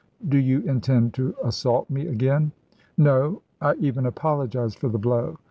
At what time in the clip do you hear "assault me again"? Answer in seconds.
1.43-2.53